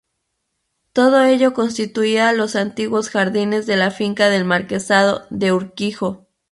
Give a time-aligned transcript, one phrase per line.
[0.93, 6.25] Todo ello constituía los antiguos jardines de la finca del Marquesado de Urquijo.